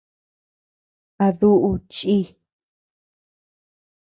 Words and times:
¿A 1.25 1.27
duʼu 1.39 1.71
chíʼ? 1.93 2.25